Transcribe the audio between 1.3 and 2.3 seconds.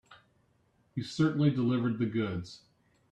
delivered the